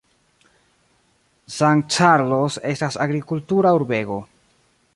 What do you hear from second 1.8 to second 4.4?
Carlos estas agrikultura urbego.